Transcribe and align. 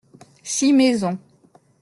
Six 0.41 0.71
maisons. 0.73 1.19